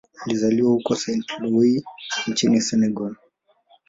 Alizaliwa 0.25 0.71
huko 0.71 0.95
Saint-Louis 0.95 1.83
nchini 2.27 2.61
Senegal. 2.61 3.15